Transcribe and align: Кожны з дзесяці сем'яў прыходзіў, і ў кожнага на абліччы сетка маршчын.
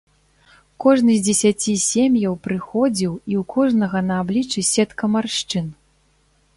Кожны 0.85 1.13
з 1.17 1.21
дзесяці 1.27 1.73
сем'яў 1.91 2.33
прыходзіў, 2.47 3.13
і 3.31 3.33
ў 3.43 3.49
кожнага 3.57 3.99
на 4.09 4.13
абліччы 4.27 4.59
сетка 4.75 5.03
маршчын. 5.19 5.65